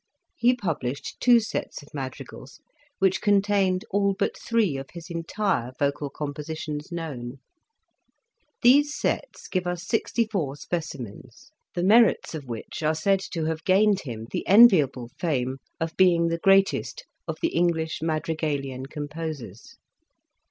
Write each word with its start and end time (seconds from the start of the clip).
He 0.35 0.55
published 0.55 1.17
two 1.19 1.39
sets 1.39 1.83
of 1.83 1.93
madrigals, 1.93 2.59
which 2.97 3.21
contained 3.21 3.85
all 3.91 4.15
but 4.17 4.35
three 4.35 4.75
of 4.75 4.89
his 4.93 5.11
entire 5.11 5.73
vocal 5.77 6.09
compositions 6.09 6.91
known. 6.91 7.37
These 8.63 8.95
"Sets" 8.97 9.47
give 9.47 9.67
us 9.67 9.85
sixty 9.85 10.25
four 10.25 10.55
specimens, 10.55 11.51
the 11.75 11.83
merits 11.83 12.33
of 12.33 12.45
14 12.45 12.47
B 12.63 12.67
17 12.77 12.89
Introduction. 12.89 12.89
which 12.89 12.89
are 12.89 12.99
said 12.99 13.31
to 13.31 13.45
have 13.45 13.63
gained 13.63 13.99
him 13.99 14.27
the 14.31 14.43
envi 14.49 14.79
able 14.79 15.09
fame 15.19 15.57
of 15.79 15.95
being 15.97 16.29
the 16.29 16.39
greatest 16.39 17.05
of 17.27 17.37
the 17.43 17.49
English 17.49 18.01
madrigalian 18.01 18.87
composers. 18.87 19.77